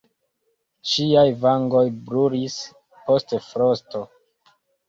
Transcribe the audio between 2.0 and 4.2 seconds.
brulis post frosto.